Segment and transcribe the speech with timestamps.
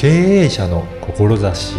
[0.00, 1.74] 経営者の志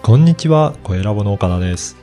[0.00, 1.98] こんにちは、小ラボの岡田です。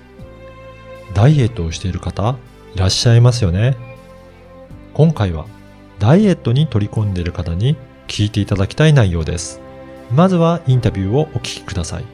[1.15, 2.37] ダイエットをしている方、
[2.75, 3.75] いらっしゃいますよね。
[4.93, 5.47] 今回は、
[5.97, 9.61] ダイエットに取り込んでいる方に聞いていただきたい内容です。
[10.11, 12.05] まずはインタビューをお聞きください。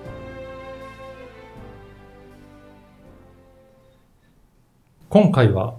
[5.09, 5.75] 今回は、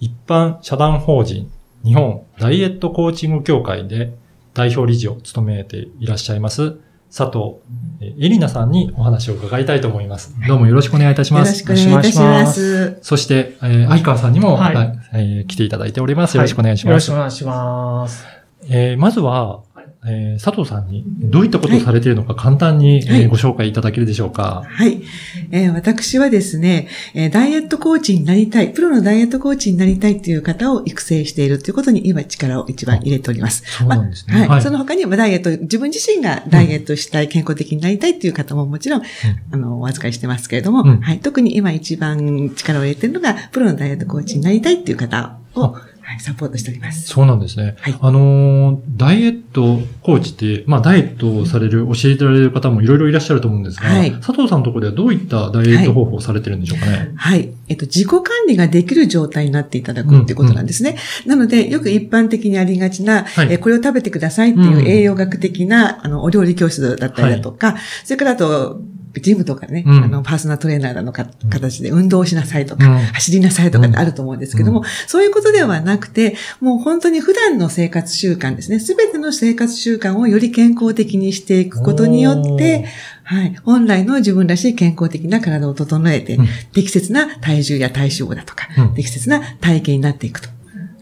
[0.00, 1.52] 一般社団法人
[1.86, 4.12] 日本ダイエットコーチング協会で
[4.54, 6.78] 代表理事を務めていらっしゃいます
[7.16, 7.56] 佐藤
[8.00, 10.34] えエリナさんにお話を伺いたいと思います。
[10.48, 11.62] どうもよろしくお願いいたします。
[11.62, 12.98] よろしくお願いいたします。
[13.00, 16.36] そして、えー相川さんにも、はいはいえー来ていただいております。
[16.36, 17.06] よろしくお願いしよろます。
[17.06, 18.26] しくお願いします。
[18.68, 19.60] えーまずは、
[20.06, 24.64] えー佐藤さんにどういったことをされているのか簡単に、はいえーご紹介いただけるでしょうか。
[24.66, 25.02] はい、
[25.50, 33.62] えー私はですね、えーダイエットコーチになりたい、プロのダイエットコーチになりたいという方を育成しているということに今力を一番入れております。
[33.66, 34.38] そうなんですね。
[34.38, 34.62] まあはい。
[34.62, 39.02] その他にもダイエット、自分自身がダイエットしたい、健康的になりたいという方ももちろん、
[39.50, 41.20] あの、お預かりしてますけれども、うんはい。
[41.20, 47.08] 特に今一番力を入れているのが、プロのダイエットコーチになりたいという方を、はい、サポートしております。
[47.08, 47.76] そうなんですね。
[47.80, 57.12] はいあのーダイエットコーチって、まあ、ダイエットをされる、教えてられる方もいろいろいらっしゃると思うんですが、はい佐藤さんのところではどういったダイエット方法をされてるんでしょうかね。
[57.16, 57.52] はい。
[57.68, 60.96] えっと、自己管理ができる状態になっていただくっていうことなんですね。
[61.26, 68.80] なので、よく一般的にありがちな、はいえーこれを食べてくださいっていう栄養学的な、あの、お料理教室だったりだとか、それからあと、
[69.20, 70.04] ジムとかね、うん。
[70.04, 72.98] あの、パーソナルトレーナーのか形で運動をしなさいとか、うん。
[72.98, 74.84] 走りなさいとかってあると思うんですけども、うん。
[75.06, 82.86] そういうことではなくて、もう本当に普段の生活習慣ですね、すべての生活習慣をより健康的にしていくことによって、
[83.24, 83.56] はい。
[83.64, 86.46] 本来の自分らしい健康的な体を整えて、うん。
[86.72, 88.94] 適切な体重や体脂肪だとか、うん。
[88.94, 90.48] 適切な体型になっていくと。
[90.48, 90.54] は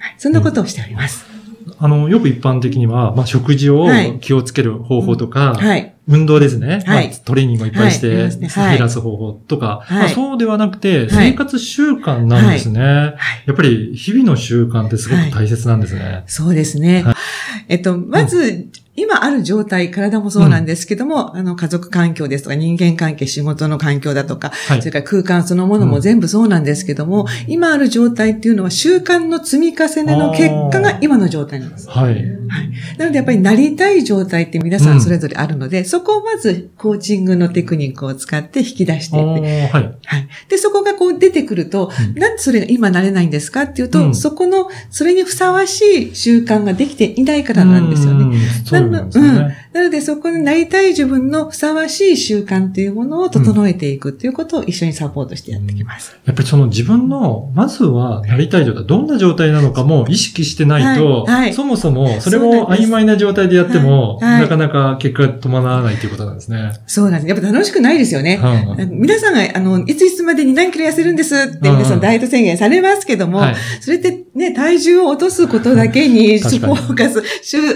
[0.08, 0.14] い。
[0.18, 1.26] そんなことをしております。
[1.78, 4.18] あの、よく一般的には、まあ、食事をはい。
[4.20, 5.93] 気をつける方法とか、はい。
[6.06, 6.82] 運動ですね。
[6.86, 12.80] はいまあトレーニングをいっぱいして、減らす方法とか、はいまあ、そうではなくて、はい生活習慣なんですね。
[12.80, 13.16] はい。
[13.46, 16.24] やっぱり日々の習慣ってすごく大切なんですね。
[16.26, 17.02] そうですね。
[17.02, 17.14] はい
[17.68, 31.88] えっと、まず、今ある状態、体もそうなんですけども、あの、家族環境ですとか、人間関係、仕事の環境だとか、はいそれから空間そのものも全部そうなんですけども、今ある状態っていうのは習慣の積み重ねの結果が今の状態なんです。
[31.88, 32.14] はい。
[32.14, 32.24] はい。
[32.98, 39.98] なのでやっぱりなりたい状態って皆さんそれぞれあるので、そこをまずコーチングのテクニックを使って引き出していって、おーはい。
[40.04, 40.23] はい。
[40.54, 48.24] で、そこがこう出てくると、うんなんでそれが今なれないんですかっていうと、うんそこの、それにふさわしい習慣ができていないからなんですよね。
[48.24, 48.90] うん。
[48.90, 49.68] なんですよね。
[49.72, 56.16] なので、そこになりたい自分のふさわしい習慣っていうものを整えていくっていうことを一緒にサポートしてやっていきます。
[56.24, 66.72] やっぱりその自分の、まずはなりたい状態、どんな状態なのかも意識してないと、はいはいそもそもそれそうなんですを曖昧な状態でやっても、はいはいなかなか結果が伴わないということなんですね。
[66.86, 67.28] そうなんです。
[67.28, 68.36] やっぱ楽しくないですよね。
[68.36, 72.00] はい皆さんが、あの、いついつまでに何キロ痩せるんですって皆さうんん。
[72.00, 73.56] ダイエット宣言されますけども、はい。
[73.80, 77.20] それってね、体重を落とすことだけにフォーカス、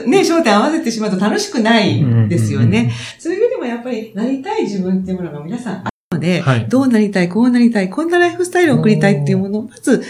[0.06, 2.92] ね、焦点合わせてしまうと楽しくないですようんうんね。
[3.18, 5.84] そういう意味でもやっぱりなりたい自分っていうものが皆さん
[6.18, 10.02] ので、はいどうなりたい、こうなりたい、こんなライフスタイルを送りたいっていうものをまず、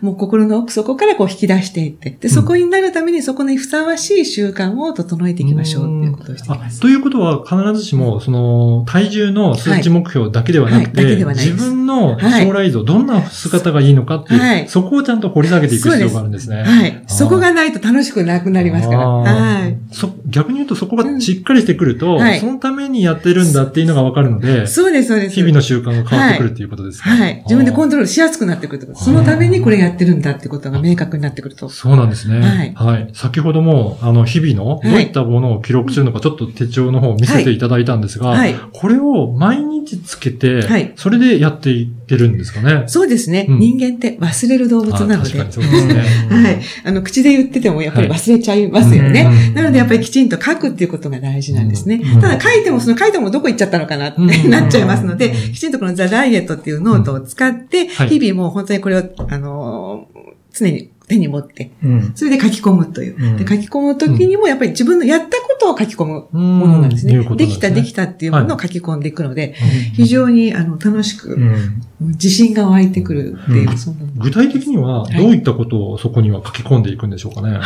[0.00, 6.78] もう心の奥底からこう引き出していって、で、そこになるためにそこにふさわしい習慣を整えていきましょうっていうことをしています。
[6.78, 16.62] あということは、必ずしも、その、体重の数値目標だけではなくて、はいはい自分の将来像、どんな姿がいいのかっていう、はいそこをちゃんと掘り下げていく必要があるんですね。
[16.62, 17.02] はい。
[17.06, 19.06] そこがないと楽しくなくなりますから。
[19.06, 19.76] はい。
[19.92, 25.34] そ逆に言うとそこがしっかりしてくると、そのためにやってるんだっていうのがわかるので、そうです、そうです。
[25.34, 27.42] 日々の習慣が変わってくるっていうことですか、はい。
[27.44, 28.94] 自分でコントトロールしやすくなってくると。
[28.94, 31.68] そのためにこれやってるんだってことが明確になってくると。
[31.68, 32.72] そうなんですね。
[32.74, 33.06] ははいい。
[33.14, 38.54] 先ほども、あの、日々の、どういったものを記録するのか、ちょっと手帳の方を見せていただいたんですが、はい。
[38.72, 42.84] これを毎日つけて、はいそれでやっていってるんですかね？
[42.86, 43.46] そうですね。
[43.48, 45.14] うん人間って忘れる動物なので。
[45.14, 45.94] あ確かにそうですね。
[45.94, 46.60] はい。
[46.84, 49.28] あの、口で言っててもやっぱり忘れちゃいますよね。
[49.48, 52.00] うんなのでやっぱりきちんと書くっていうことが大事なんですね。
[52.02, 58.08] うんただ書いても、その書いてもどこ行っちゃったのかなって、うんなっちゃいますので、うんきちんとこのザ・ダイエットっていうノートを使って、はい。
[58.08, 60.22] 日々もう本当にこれを、あのー
[60.52, 62.12] 常に手に持って、うん。
[62.14, 63.16] それで書き込むという。
[63.22, 67.22] うんで書き込むときにもやっぱり自分のやったことを書き込むものなんですね。
[67.36, 71.82] できた、できたっていうものを書き込んでいくので、うん非常にあの楽しく、うん。
[72.00, 73.68] 自信が湧いてくるっていう、
[74.16, 77.50] 具体的には、どういったことをそこには書き込んでいくんでしょうかね？
[77.50, 77.62] はい。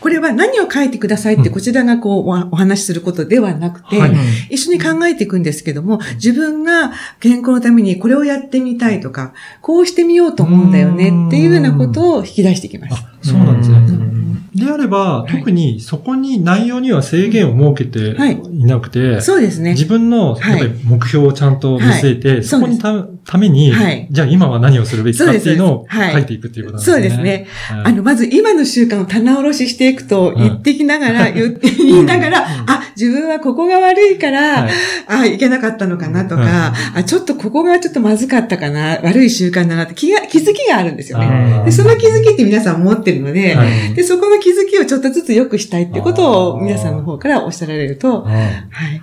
[0.00, 4.12] これは何を書いてくださいってうんこちらがこうおお話しすることではなくて、はい
[4.50, 12.85] 一緒に考えていくんですけども、自分が健康のためにこれをやってみたいとか、こうしてみようと思うんだよねっていうようなことを引き出していきます。
[12.90, 13.76] あ、そうなんですね。
[13.78, 14.50] うん。
[14.54, 15.32] であれば、い。
[15.32, 18.36] 特にそこに内容には制限を設けてはい。
[18.36, 19.72] いなくて、そうですね。
[19.72, 20.60] 自分のはい。
[20.60, 22.44] やっぱり目標をちゃんと見据えて、はい。
[22.44, 26.94] そこにたために、はいじゃあ今は何をするべきかっていうのを書いていくっていうことなんですね。
[26.94, 27.46] そうですね。
[27.68, 27.84] はい。
[27.86, 34.70] あの、まず今の習慣を棚卸ししていくとん言ってきながら、言って 言いながら、あ、自分はここが悪いから、はい
[35.08, 41.62] あ、いけなかったのかなとうんか、あ、ちょっとここがちょっとまずかったかな、悪い習慣だなって気が、気づきがあるんですよね。
[41.64, 49.02] で、その気づきって皆さん持ってるので、はいで、そこの気づきをちょっとずつ良くしたいってことを皆さんの方からおっしゃられると、うんはい。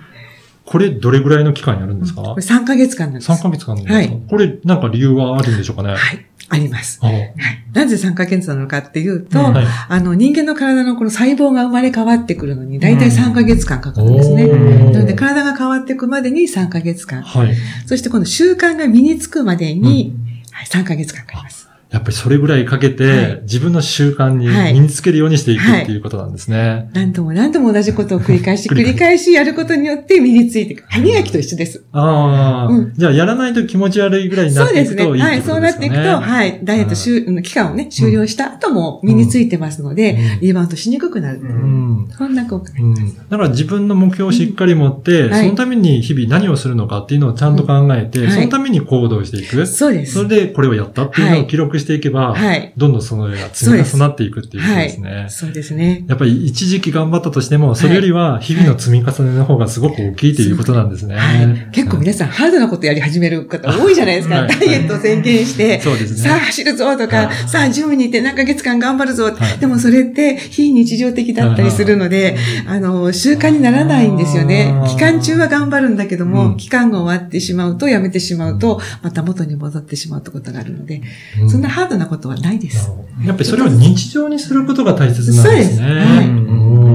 [0.64, 3.30] これどれぐらいの期間やるんですか、これ3ヶ月間なんです。
[3.30, 5.90] ?3 ヶ月間なんですか、はいこれなんか理由はあるんでしょうかね？
[5.90, 6.26] はい。
[6.48, 6.98] あります。
[7.02, 7.34] あはい。
[7.72, 14.44] なぜ3ヶ月なのかっていうと、はいあの、人間の体のこの細胞が生まれ変わってくるのに、だいたい3ヶ月間かかるんですね。
[14.44, 17.22] おーなので、体が変わっていくまでに3ヶ月間。
[17.22, 17.54] はい。
[17.86, 20.14] そして、この習慣が身につくまでに、
[20.50, 21.68] はい、3ヶ月間かかります。
[21.94, 26.90] やっぱりそれぐらいかけて、はい自分の習慣にはい身につけるようにしていくっていうことなんですね。
[26.92, 30.84] 何度も何度も同じことを繰り返し、繰り返しやることによって身についていく。
[30.88, 31.84] 歯磨きと一緒です。
[31.92, 35.04] ああ、うんじゃあやらないと気持ち悪いぐらいになっていそうですね。
[35.04, 35.60] くといいってはい、そう。
[35.60, 41.40] なっていくと、はい、ダイエット終うん期間をね、終了した後も身についてますので、うんリバウンドしにくくなる。
[41.40, 42.08] うん。
[42.10, 43.16] そんな効果がありうんます。
[43.28, 49.66] だから自分の目標をしっかり持って、そのために日々何をするのかっていうのをちゃんと考えて、そのために行動していく。
[49.66, 50.14] そうです。
[50.14, 52.72] それでこれをやったっていうのを記録していけば、はい。
[52.76, 55.26] どんどんその絵が積み重なっていくっていうことですね。
[55.28, 56.06] そうですね。
[56.08, 61.16] やっぱり一時期頑張ったとしても、それよりは日々の積み重ねの方がすごく大きいということなんですね。
[61.16, 61.68] はい。
[61.72, 64.36] 結構皆さんハードなことやり始める方多いじゃないですか。
[64.36, 66.28] はいダイエットを宣言して、 そうですね。
[66.28, 69.24] さあ走るぞとか、はいさあジムに行って何ヶ月間頑張るぞ。
[69.24, 74.74] はいでもそれって非日常的だったりするので、あの、習慣にならないんですよね。
[74.88, 81.02] 期間中は頑張るんだけども、うん期間が終わってしまうと、やめてしまうと、また元に戻ってしまうってことがあるので、
[81.40, 82.90] うんそんなハードなことはないです。
[83.24, 85.44] やっぱりそれを日常にすることが大切なんですね。
[85.44, 86.93] そうですはいうん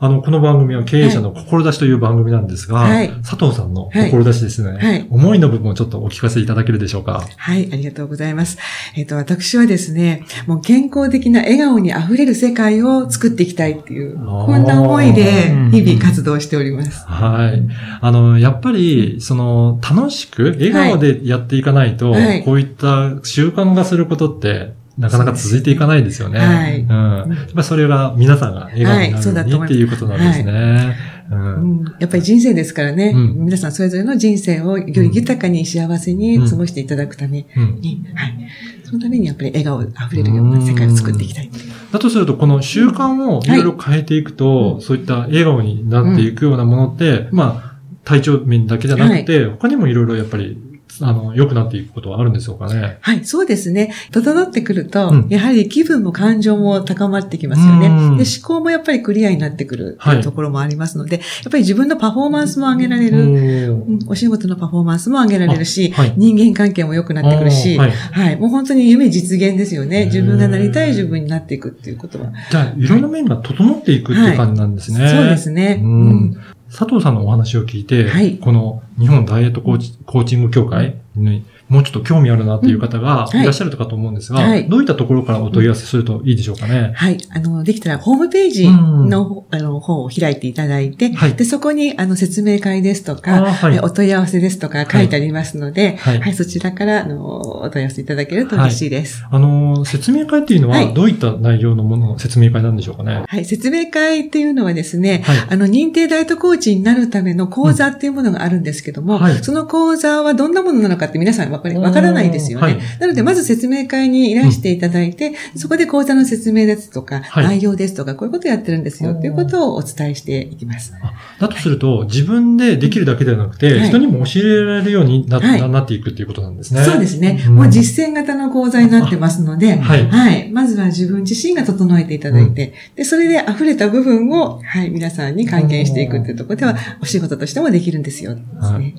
[0.00, 7.24] あの、この番組は経営者の志という番組なんですが、はい佐藤さんの志ですね、はい思いの部分をちょっとお聞かせいただけるでしょうか？
[7.36, 8.58] はい、ありがとうございます。
[8.94, 17.04] えっ、と、私はですね、もう健康的な笑顔に溢れる世界を作っていきたいっていう、こんな思いで日々活動しております。
[17.04, 17.62] はい。
[18.00, 26.40] あの、やっぱり、その、楽しく、笑顔でやっていかないと、はいこういった習慣がすることって、なかなか続いていかないですよね。
[26.40, 26.80] はい。
[26.80, 26.88] うん。
[26.88, 30.96] やっぱそれが皆さんが笑顔になるようにっていうことなんですね。
[31.30, 31.82] ううん。
[31.82, 33.44] ん、やっぱり人生ですからね、うん。
[33.44, 37.80] 皆さんそれぞれの人生をより豊かに幸せに過ごしていただくためうん。
[37.80, 38.48] に、はい。
[38.82, 41.50] そのためにやっぱり笑顔溢れるような世界を作っていきたい。
[41.92, 47.68] だとすると、この習慣をいろいろ変えていくと、うんそういった笑顔になっていくようなものって、まあ、
[48.04, 50.58] 体調面だけじゃなくて、他にもいろいろやっぱり、
[51.00, 52.98] あの、良くなっていくことはあるんでしょうかね。
[53.00, 53.92] はい、そうですね。
[54.10, 57.86] 整ってくると、うんやはり気分も感情も高まってきますよね。
[57.88, 63.76] うんで思考もやっぱりクリアになってくるってはいいうところもありますので、やっぱり自分のパフォーマンスも上げられる。
[64.06, 70.06] お仕事のパフォーマンスも上げられるし、あはい人間関係も良くなってくるし、あはーはいい、もう本当に夢実現ですよね。
[70.06, 72.32] 自分がなりたい自分になっていくっていうことは。
[72.50, 75.08] じゃあ、いろんな面が整っていくっていう感じなんですね。
[75.08, 75.80] そうですね。
[75.82, 76.36] ううんん
[76.70, 78.38] 佐藤さんのお話を聞いて、はい。
[78.38, 83.40] この日本ダイエットコーチコーチング協会にもうちょっと興味あるなっていう方がい。
[83.40, 84.68] いらっしゃるかと思うんですが、はい。
[84.68, 86.92] どういったところからお問い合わせするといいでしょうかね？
[86.94, 87.18] はい。
[87.30, 91.34] あの、できたらホームページの,、あの方を開いていただいて、はい。
[91.34, 93.76] で、そこにあの説明会ですとあか、はい。
[93.76, 96.30] えお問い合わせですとか書いてありますので、ははい。
[96.30, 99.24] い、そちらからあのお問い合わせいただけると嬉しいです。
[99.30, 100.94] あの、説明会っていうのははい。
[100.94, 103.24] どういった内容のものの説明会なんでしょうかね？
[103.28, 105.36] はい、説明会っていうのはですね、はい。
[105.50, 109.34] あの、認定ダイエットコーチになるための講座っていうものがあるんですけども、うんはい。
[109.44, 112.64] その講座はどんなものなのかって皆さんわかりわからないですよね。
[112.64, 120.94] はいなので、まず説明会にいらしていただいて、そこで講座の説明ですとか、はい内容ですとか、こういうことをやってるんですよっていうことをお伝えしていきます。
[121.00, 126.82] あだとすると、自分でできるだけではなくて、はい人にも教えられるようにな,、はいなっていくっていうことなんですね。
[126.82, 127.42] そうですね。
[127.46, 130.50] うんもう実践型の講座になってますので、はいはい。
[130.52, 138.34] まずは自分自身が整えていただいて、で、それで溢れた部分を、はい、皆さんに還元していくっていうところでは、お仕事としてもできるんですよ。
[138.34, 138.42] ね。
[138.60, 138.94] はいはい。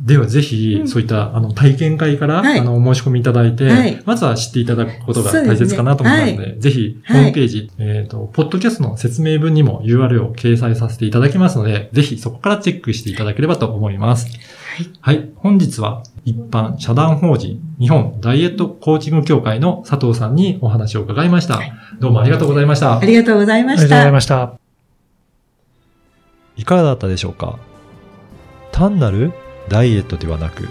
[0.00, 14.26] ではぜひ、うんそういったあの体験会から、はいあのお申し込みいただいて、はいまずは知っていただくことが大切かなと思いますので、ぜひ、ホはいームページ、えっ、と、ポッドキャストの説明文にも URL を掲載させていただきますので、ぜひそこからチェックしていただければと思います。
[14.76, 15.16] はい。
[15.16, 15.30] はい。
[15.36, 21.60] 本日は一般社団法人日本ダイエットコーチング協会の佐藤さんにお話を伺いました。
[22.00, 23.04] どうもありがとうございましたあ。
[23.04, 24.36] りがとうございまありがとうございした。
[24.36, 24.58] ました。
[26.56, 27.58] いかがだったでしょうか
[28.72, 29.32] 単なる
[29.68, 30.68] ダイエットではなく、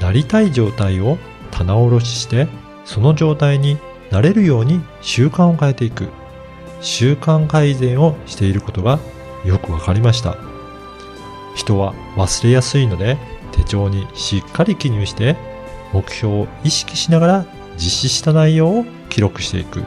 [0.00, 1.18] なりたい状態を
[1.50, 2.48] 棚卸しして、
[2.84, 3.78] その状態に
[4.10, 6.08] なれるように習慣を変えていく。
[6.80, 8.98] 習慣改善をしていることが
[9.44, 10.36] よくわかりました。
[11.54, 13.16] 人は忘れやすいので
[13.52, 15.36] 手帳にしっかり記入して
[15.92, 17.46] 目標を意識しながら
[17.76, 19.84] 実施した内容を記録していく。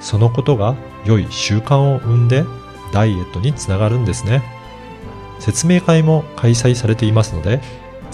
[0.00, 0.74] そのことが
[1.06, 2.44] 良い習慣を生んで
[2.92, 4.42] ダイエットにつながるんですね。
[5.40, 7.60] 説明会も開催されていますので、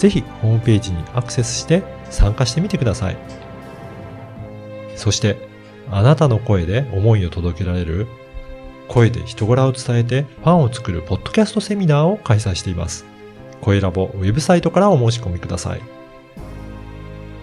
[0.01, 3.17] ぜひホームページにアクセスして参加してみてください。
[4.95, 5.37] そして、
[5.91, 8.07] あなたの声で思いを届けられる
[8.87, 13.05] 声で人柄を伝えてファンを作るポッドキャストセミナーを開催しています。
[13.61, 15.81] 声ラボウェブサイトからお申し込みください。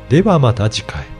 [0.08, 1.17] ではまた次回。